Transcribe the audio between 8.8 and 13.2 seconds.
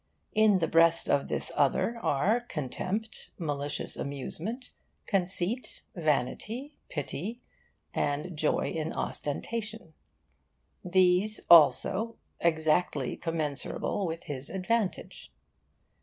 ostentation; these, also, exactly